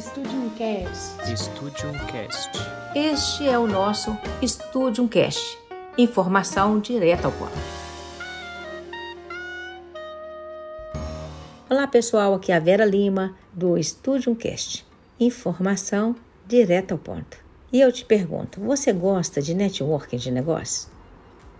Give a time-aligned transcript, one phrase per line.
[0.00, 1.36] Studium Cast.
[1.36, 2.50] Studium Cast.
[2.94, 5.58] Este é o nosso Studium Cast.
[5.98, 7.52] Informação direta ao ponto.
[11.68, 14.86] Olá pessoal, aqui é a Vera Lima do Studium Cast.
[15.18, 17.36] Informação direta ao ponto.
[17.70, 20.88] E eu te pergunto, você gosta de networking de negócios?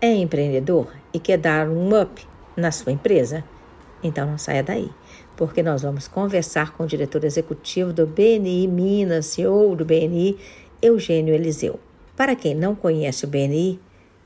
[0.01, 2.27] É empreendedor e quer dar um up
[2.57, 3.43] na sua empresa?
[4.03, 4.89] Então não saia daí,
[5.35, 10.37] porque nós vamos conversar com o diretor executivo do BNI Minas, CEO do BNI,
[10.81, 11.79] Eugênio Eliseu.
[12.15, 13.79] Para quem não conhece o BNI,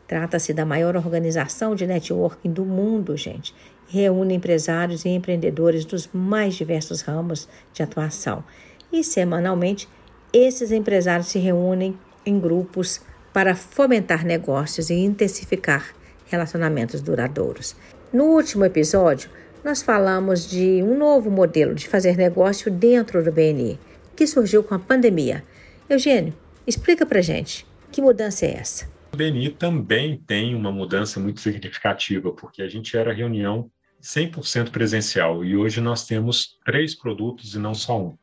[0.07, 3.53] trata-se da maior organização de networking do mundo, gente.
[3.87, 8.43] Reúne empresários e empreendedores dos mais diversos ramos de atuação.
[8.91, 9.87] E semanalmente,
[10.31, 13.01] esses empresários se reúnem em grupos
[13.31, 15.93] para fomentar negócios e intensificar
[16.27, 17.75] relacionamentos duradouros.
[18.11, 19.29] No último episódio,
[19.65, 23.79] nós falamos de um novo modelo de fazer negócio dentro do BNI,
[24.15, 25.43] que surgiu com a pandemia.
[25.89, 26.35] Eugênio,
[26.67, 28.87] explica para gente, que mudança é essa?
[29.11, 33.71] O BNI também tem uma mudança muito significativa, porque a gente era reunião
[34.03, 38.15] 100% presencial e hoje nós temos três produtos e não só um.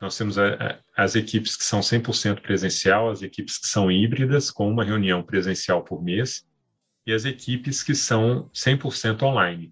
[0.00, 4.50] Nós temos a, a, as equipes que são 100% presencial, as equipes que são híbridas,
[4.50, 6.42] com uma reunião presencial por mês,
[7.06, 9.70] e as equipes que são 100% online.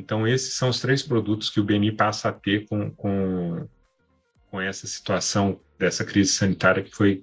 [0.00, 3.68] Então, esses são os três produtos que o BNI passa a ter com, com,
[4.50, 7.22] com essa situação dessa crise sanitária que foi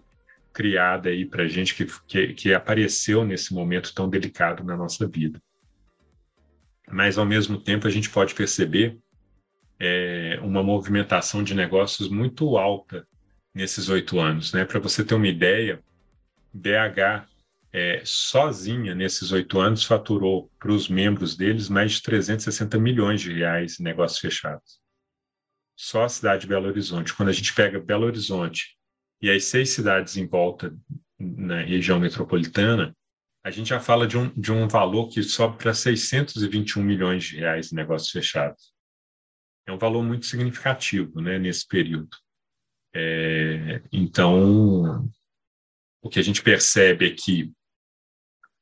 [0.54, 5.08] criada aí para a gente, que, que, que apareceu nesse momento tão delicado na nossa
[5.08, 5.42] vida.
[6.88, 8.98] Mas, ao mesmo tempo, a gente pode perceber
[9.80, 13.08] é, uma movimentação de negócios muito alta
[13.54, 14.54] nesses oito anos.
[14.54, 14.66] Né?
[14.66, 15.82] Para você ter uma ideia,
[16.54, 17.28] BH
[17.72, 23.34] é, sozinha nesses oito anos faturou para os membros deles mais de 360 milhões de
[23.34, 24.80] reais em negócios fechados.
[25.76, 27.14] Só a cidade de Belo Horizonte.
[27.14, 28.76] Quando a gente pega Belo Horizonte
[29.22, 30.76] e as seis cidades em volta
[31.20, 32.96] na região metropolitana,
[33.44, 37.38] a gente já fala de um, de um valor que sobe para 621 milhões de
[37.38, 38.78] reais em negócios fechados
[39.68, 42.10] é um valor muito significativo né, nesse período.
[42.96, 45.08] É, então,
[46.02, 47.52] o que a gente percebe é que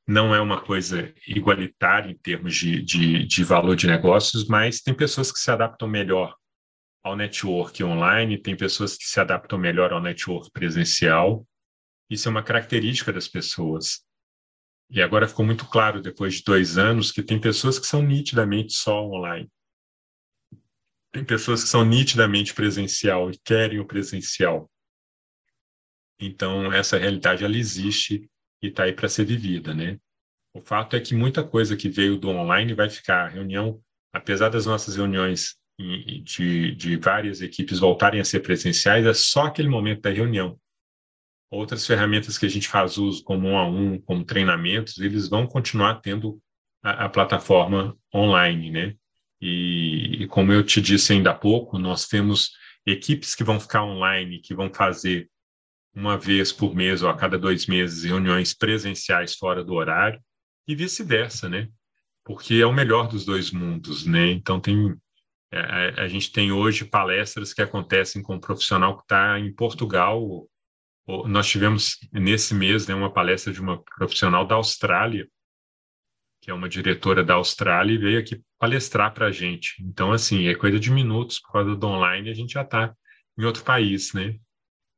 [0.07, 4.93] não é uma coisa igualitária em termos de, de, de valor de negócios, mas tem
[4.93, 6.35] pessoas que se adaptam melhor
[7.03, 11.47] ao network online, tem pessoas que se adaptam melhor ao network presencial.
[12.09, 14.03] Isso é uma característica das pessoas.
[14.89, 18.73] E agora ficou muito claro, depois de dois anos, que tem pessoas que são nitidamente
[18.73, 19.49] só online.
[21.11, 24.69] Tem pessoas que são nitidamente presencial e querem o presencial.
[26.19, 28.29] Então, essa realidade ela existe
[28.65, 29.97] e está aí para ser vivida, né?
[30.53, 33.25] O fato é que muita coisa que veio do online vai ficar.
[33.25, 33.79] A reunião,
[34.13, 39.67] apesar das nossas reuniões de, de várias equipes voltarem a ser presenciais, é só aquele
[39.67, 40.57] momento da reunião.
[41.51, 45.45] Outras ferramentas que a gente faz uso, como um a um, como treinamentos, eles vão
[45.45, 46.41] continuar tendo
[46.81, 48.95] a, a plataforma online, né?
[49.41, 52.51] E, e, como eu te disse ainda há pouco, nós temos
[52.85, 55.29] equipes que vão ficar online, que vão fazer
[55.95, 60.19] uma vez por mês ou a cada dois meses reuniões presenciais fora do horário
[60.67, 61.69] e vice-versa, né?
[62.23, 64.31] Porque é o melhor dos dois mundos, né?
[64.31, 64.95] Então tem
[65.51, 69.39] a, é, é, a gente tem hoje palestras que acontecem com um profissional que está
[69.39, 70.47] em Portugal.
[71.27, 75.27] Nós tivemos nesse mês né, uma palestra de uma profissional da Austrália
[76.45, 79.83] que é uma diretora da Austrália, e veio aqui palestrar para a gente.
[79.83, 82.95] Então, assim, é coisa de minutos, por causa do online, a gente já está
[83.35, 84.37] em outro país, né?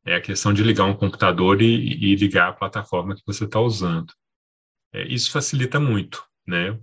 [0.07, 3.59] É a questão de ligar um computador e, e ligar a plataforma que você está
[3.59, 4.13] usando.
[4.94, 6.79] É, isso facilita muito, né?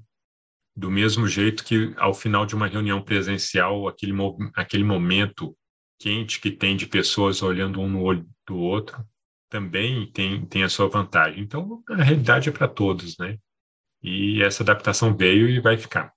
[0.76, 4.12] Do mesmo jeito que, ao final de uma reunião presencial, aquele,
[4.54, 5.56] aquele momento
[5.98, 9.02] quente que tem de pessoas olhando um no olho do outro,
[9.48, 11.40] também tem, tem a sua vantagem.
[11.42, 13.38] Então, a realidade é para todos, né?
[14.04, 16.12] e essa adaptação veio e vai ficar.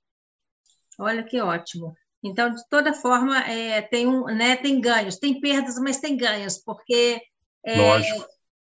[0.99, 1.95] Olha que ótimo.
[2.23, 6.57] Então, de toda forma, é, tem, um, né, tem ganhos, tem perdas, mas tem ganhos,
[6.57, 7.21] porque
[7.65, 8.01] é,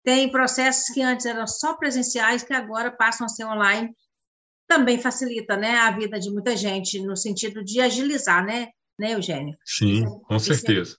[0.04, 3.90] tem processos que antes eram só presenciais, que agora passam a ser online.
[4.68, 8.68] Também facilita né, a vida de muita gente, no sentido de agilizar, né,
[9.00, 9.58] né Eugênio?
[9.64, 10.98] Sim, com certeza.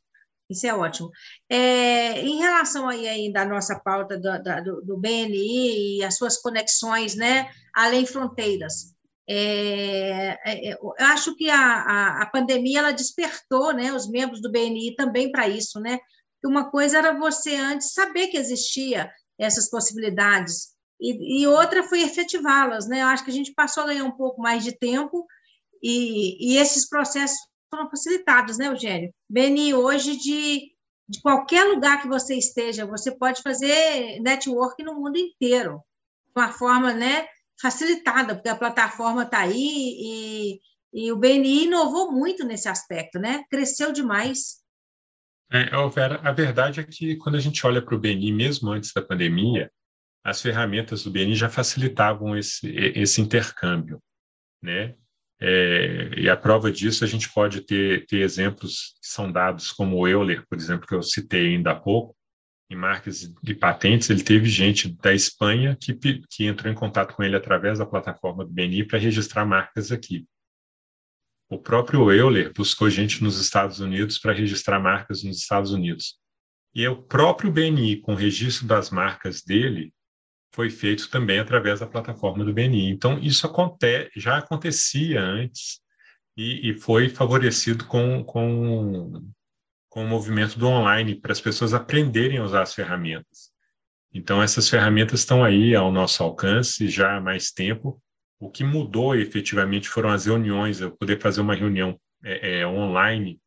[0.49, 1.11] Isso é ótimo.
[1.49, 4.31] É, em relação aí ainda à nossa pauta do,
[4.63, 8.95] do, do, BNI e as suas conexões, né, além fronteiras,
[9.29, 14.41] é, é, é, eu acho que a, a, a, pandemia ela despertou, né, os membros
[14.41, 15.99] do BNI também para isso, né?
[16.45, 20.69] Uma coisa era você antes saber que existia essas possibilidades
[21.01, 23.03] e, e outra foi efetivá-las, né?
[23.03, 25.27] Eu acho que a gente passou a ganhar um pouco mais de tempo
[25.83, 27.39] e, e esses processos
[27.69, 29.13] foram facilitados, né, Eugênio?
[29.29, 30.77] Beni, hoje de
[31.09, 35.81] de qualquer lugar que você esteja, você pode fazer network no mundo inteiro,
[36.27, 37.27] de uma forma né,
[37.61, 40.61] facilitada, porque a plataforma está aí e,
[40.93, 43.45] e o BNI inovou muito nesse aspecto, né?
[43.51, 44.65] cresceu demais.
[45.51, 48.93] É, Vera, a verdade é que quando a gente olha para o BNI, mesmo antes
[48.93, 49.71] da pandemia,
[50.25, 54.03] as ferramentas do BNI já facilitavam esse, esse intercâmbio,
[54.61, 54.97] né?
[55.39, 59.99] É, e a prova disso a gente pode ter, ter exemplos que são dados como
[59.99, 62.16] o Euler, por exemplo, que eu citei ainda há pouco,
[62.69, 65.95] em marcas e patentes, ele teve gente da Espanha que,
[66.29, 70.27] que entrou em contato com ele através da plataforma do BNI para registrar marcas aqui.
[71.49, 76.17] O próprio Euler buscou gente nos Estados Unidos para registrar marcas nos Estados Unidos.
[76.75, 79.95] E o próprio BNI, com o registro das marcas dele,
[80.53, 82.91] foi feito também através da plataforma do BNI.
[82.91, 85.81] Então, isso aconte já acontecia antes
[86.37, 89.23] e, e foi favorecido com, com,
[89.97, 93.51] com o movimento do online, para as pessoas aprenderem a usar as ferramentas.
[94.13, 97.99] Então, essas ferramentas estão aí ao nosso alcance já há mais tempo.
[98.39, 103.41] O que mudou efetivamente foram as reuniões, eu poder fazer uma reunião é, é, online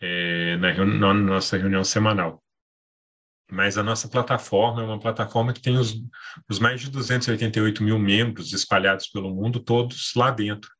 [0.00, 2.40] é, na, na nossa reunião semanal
[3.50, 5.94] mas a nossa plataforma é uma plataforma que tem os,
[6.48, 10.70] os mais de 288 mil membros espalhados pelo mundo, todos lá dentro.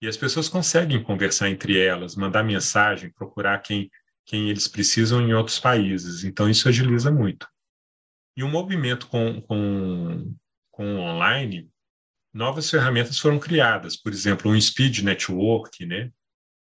[0.00, 3.90] E as pessoas conseguem conversar entre elas, mandar mensagem, procurar quem,
[4.24, 6.24] quem eles precisam em outros países.
[6.24, 7.48] Então, isso agiliza muito.
[8.36, 10.34] E o movimento com, com,
[10.70, 11.70] com online,
[12.32, 13.96] novas ferramentas foram criadas.
[13.96, 16.10] Por exemplo, um Speed Network, né?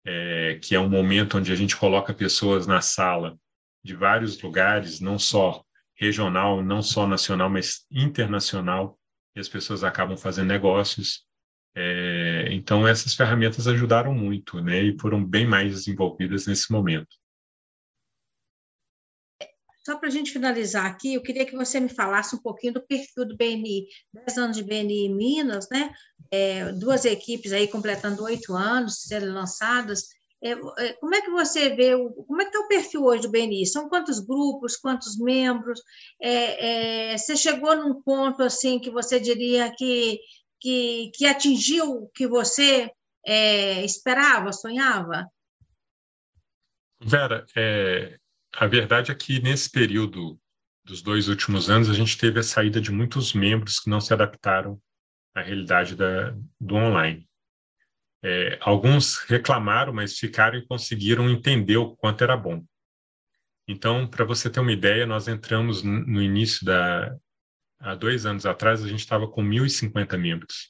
[0.05, 3.38] É, que é um momento onde a gente coloca pessoas na sala
[3.85, 5.62] de vários lugares, não só
[5.94, 8.99] regional, não só nacional, mas internacional,
[9.37, 11.26] e as pessoas acabam fazendo negócios.
[11.75, 17.20] É, então, essas ferramentas ajudaram muito, né, e foram bem mais desenvolvidas nesse momento.
[19.84, 22.87] Só para a gente finalizar aqui, eu queria que você me falasse um pouquinho do
[22.87, 23.87] perfil do BNI.
[24.12, 25.90] Dez anos de BNI em Minas, né?
[26.31, 30.08] É, duas equipes aí completando oito anos, sendo lançadas.
[30.43, 33.23] É, é, como é que você vê, o, como é que está o perfil hoje
[33.23, 33.66] do BNI?
[33.66, 35.81] São quantos grupos, quantos membros?
[36.20, 40.19] É, é, você chegou num ponto assim que você diria que,
[40.61, 42.91] que, que atingiu o que você
[43.27, 45.27] é, esperava, sonhava?
[47.03, 48.19] Vera, é,
[48.55, 50.39] a verdade é que nesse período
[50.85, 54.12] dos dois últimos anos a gente teve a saída de muitos membros que não se
[54.12, 54.81] adaptaram
[55.35, 57.29] à realidade da, do online.
[58.23, 62.62] É, alguns reclamaram, mas ficaram e conseguiram entender o quanto era bom.
[63.67, 67.17] Então, para você ter uma ideia, nós entramos no início da.
[67.81, 70.69] Há dois anos atrás, a gente estava com 1.050 membros,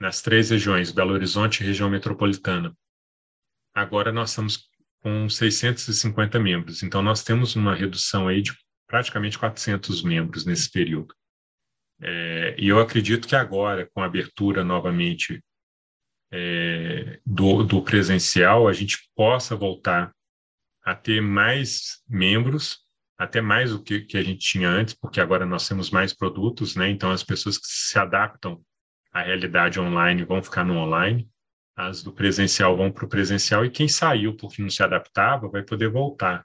[0.00, 2.74] nas três regiões, Belo Horizonte e região metropolitana.
[3.74, 8.52] Agora nós estamos com 650 membros, então nós temos uma redução aí de
[8.86, 11.14] praticamente 400 membros nesse período.
[12.00, 15.42] É, e eu acredito que agora, com a abertura novamente
[16.32, 20.12] é, do, do presencial, a gente possa voltar
[20.84, 22.81] a ter mais membros,
[23.22, 26.74] até mais do que, que a gente tinha antes, porque agora nós temos mais produtos,
[26.74, 26.88] né?
[26.90, 28.60] Então, as pessoas que se adaptam
[29.12, 31.28] à realidade online vão ficar no online,
[31.76, 35.62] as do presencial vão para o presencial, e quem saiu porque não se adaptava vai
[35.62, 36.44] poder voltar.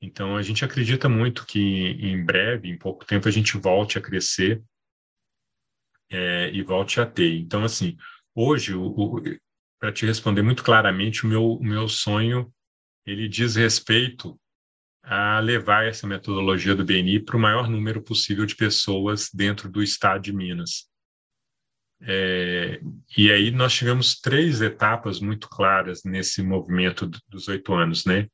[0.00, 4.00] Então, a gente acredita muito que em breve, em pouco tempo, a gente volte a
[4.00, 4.62] crescer
[6.10, 7.38] é, e volte a ter.
[7.38, 7.96] Então, assim,
[8.34, 8.74] hoje,
[9.78, 12.52] para te responder muito claramente, o meu, o meu sonho
[13.04, 14.38] ele diz respeito
[15.02, 19.82] a levar essa metodologia do BNI para o maior número possível de pessoas dentro do
[19.82, 20.88] estado de Minas.
[22.04, 22.80] É,
[23.16, 28.28] e aí nós tivemos três etapas muito claras nesse movimento dos oito anos, né?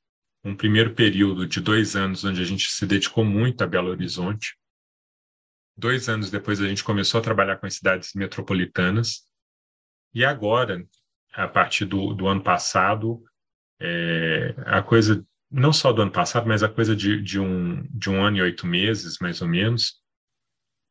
[0.44, 4.56] Um primeiro período de dois anos onde a gente se dedicou muito a Belo Horizonte.
[5.76, 9.28] Dois anos depois a gente começou a trabalhar com as cidades metropolitanas
[10.14, 10.84] e agora,
[11.32, 13.22] a partir do, do ano passado,
[13.80, 18.10] é, a coisa, não só do ano passado, mas a coisa de, de, um, de
[18.10, 19.94] um ano e oito meses, mais ou menos,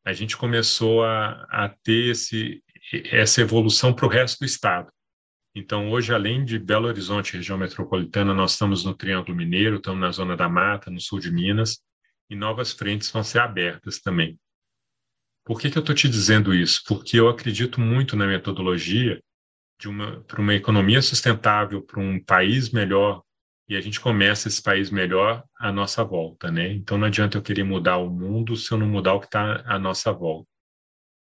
[0.04, 2.62] a gente começou a, a ter esse,
[3.10, 4.90] essa evolução para o resto do estado.
[5.54, 10.10] Então, hoje, além de Belo Horizonte, região metropolitana, nós estamos no Triângulo Mineiro, estamos na
[10.10, 11.80] Zona da Mata, no sul de Minas,
[12.30, 14.38] e novas frentes vão ser abertas também.
[15.44, 16.82] Por que, que eu estou te dizendo isso?
[16.86, 19.22] Porque eu acredito muito na metodologia
[19.80, 23.22] de uma para uma economia sustentável, para um país melhor,
[23.68, 26.72] e a gente começa esse país melhor à nossa volta, né?
[26.72, 29.62] Então não adianta eu querer mudar o mundo se eu não mudar o que está
[29.66, 30.48] à nossa volta.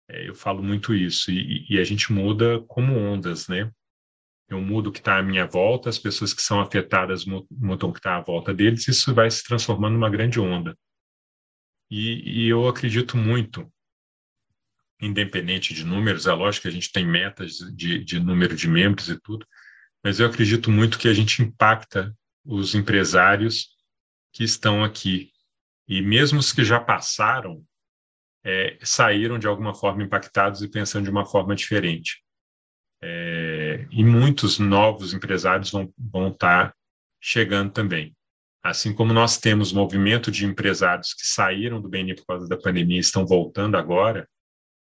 [0.08, 3.70] É, eu falo muito isso e, e, a gente muda como ondas, né?
[4.48, 7.92] eu mudo o que está à minha volta, as pessoas que são afetadas mudam o
[7.92, 10.76] que está à volta deles, isso vai se transformando numa grande onda.
[11.90, 13.70] E, e, eu acredito muito,
[15.00, 19.08] independente de números, é lógico que a gente tem metas de, de número de membros
[19.10, 19.46] e tudo,
[20.02, 22.14] mas eu acredito muito que a gente impacta
[22.44, 23.68] os empresários
[24.32, 25.30] que estão aqui.
[25.86, 27.64] E mesmo os que já passaram,
[28.44, 32.22] é, saíram de alguma forma impactados e pensando de uma forma diferente.
[33.00, 36.74] É, e muitos novos empresários vão, vão estar
[37.20, 38.14] chegando também.
[38.62, 42.96] Assim como nós temos movimento de empresários que saíram do BNI por causa da pandemia
[42.96, 44.28] e estão voltando agora,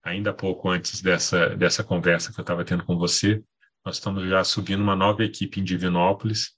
[0.03, 3.43] ainda pouco antes dessa, dessa conversa que eu estava tendo com você,
[3.85, 6.53] nós estamos já subindo uma nova equipe em Divinópolis,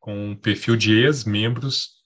[0.00, 2.00] com um perfil de ex-membros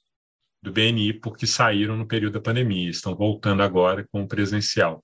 [0.60, 5.02] do BNI porque saíram no período da pandemia, estão voltando agora com o presencial.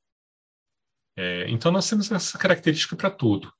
[1.17, 3.53] É, então, nós temos essa característica para tudo.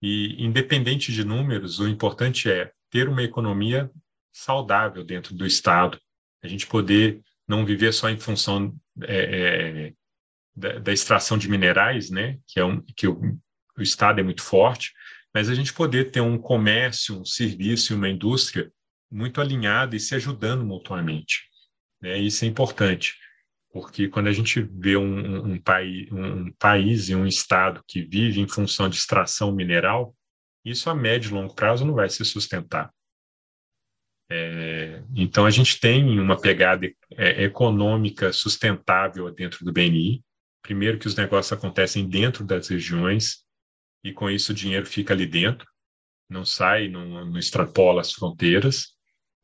[0.00, 3.90] E, independente de números, o importante é ter uma economia
[4.32, 6.00] saudável dentro do Estado,
[6.42, 9.92] a gente poder não viver só em função é, é,
[10.54, 13.20] da, da, extração de minerais, né, que, é um, que o,
[13.76, 14.92] o Estado é muito forte,
[15.34, 18.70] mas a gente poder ter um comércio, um serviço e uma indústria
[19.10, 21.42] muito alinhada e se ajudando mutuamente.
[22.00, 22.18] Né?
[22.18, 23.16] Isso é importante,
[23.72, 28.02] porque quando a gente vê um, um, um, pai, um país e um estado que
[28.02, 30.14] vive em função de extração mineral,
[30.64, 32.90] isso a médio e longo prazo não vai se sustentar.
[34.30, 40.22] É, então, a gente tem uma pegada é, econômica sustentável dentro do BNI.
[40.62, 43.44] Primeiro, que os negócios acontecem dentro das regiões,
[44.02, 45.66] e com isso o dinheiro fica ali dentro,
[46.28, 48.88] não sai, não, não extrapola as fronteiras.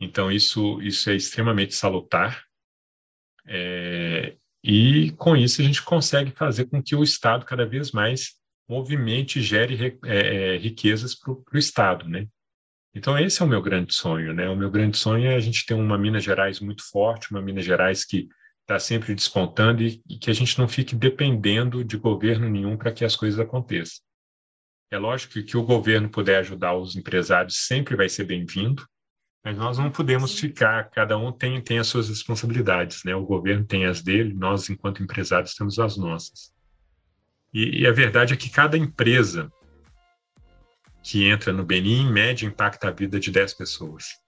[0.01, 2.43] Então, isso, isso é extremamente salutar.
[3.47, 8.35] É, e com isso a gente consegue fazer com que o Estado cada vez mais
[8.69, 12.27] movimente e gere é, é, riquezas para o Estado, né?
[12.95, 14.49] Então esse é o meu grande sonho, né?
[14.49, 17.65] O meu grande sonho é a gente ter uma Minas Gerais muito forte, uma Minas
[17.65, 18.29] Gerais que
[18.63, 22.93] está sempre despontando e, e, que a gente não fique dependendo de governo nenhum para
[22.93, 24.05] que as coisas aconteçam.
[24.91, 28.87] É lógico que, que o governo puder ajudar os empresários sempre vai ser bem-vindo,
[29.45, 33.15] mas nós não podemos ficar, cada um tem, tem as suas responsabilidades, né?
[33.15, 36.53] O governo tem as dele, nós, enquanto empresários, temos as nossas.
[37.53, 39.53] E, e a verdade é que cada empresa
[41.03, 44.19] que entra no Benin, em média, impacta a vida de 10 pessoas.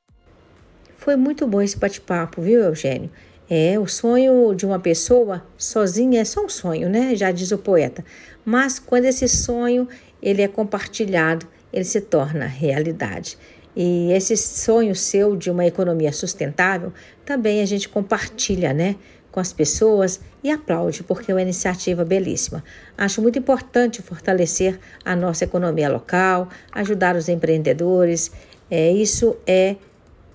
[0.97, 3.11] Foi muito bom esse bate-papo, viu, Eugênio?
[3.49, 7.17] É, o sonho de uma pessoa sozinha é só um sonho, né?
[7.17, 8.05] Já diz o poeta.
[8.45, 9.88] Mas quando esse sonho
[10.23, 13.39] ele é compartilhado, ele se torna realidade.
[13.75, 16.93] E esse sonho seu de uma economia sustentável
[17.25, 18.97] também a gente compartilha, né?
[19.31, 22.65] Com as pessoas e aplaude, porque é uma iniciativa belíssima.
[22.99, 28.33] Acho muito importante fortalecer a nossa economia local, ajudar os empreendedores.
[28.69, 29.77] É, isso é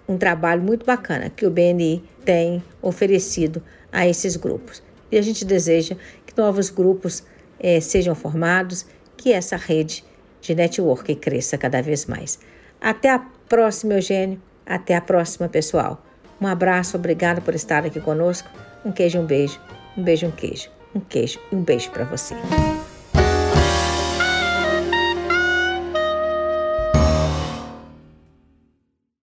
[0.07, 3.61] um trabalho muito bacana que o BNI tem oferecido
[3.91, 4.81] a esses grupos.
[5.11, 7.23] E a gente deseja que novos grupos
[7.59, 8.85] é, sejam formados,
[9.17, 10.03] que essa rede
[10.41, 12.39] de network cresça cada vez mais.
[12.79, 14.41] Até a próxima, Eugênio.
[14.65, 16.03] Até a próxima, pessoal.
[16.39, 18.49] Um abraço, obrigado por estar aqui conosco.
[18.83, 19.59] Um queijo, um beijo.
[19.97, 20.69] Um beijo, um queijo.
[20.93, 22.35] Um queijo e um beijo para você.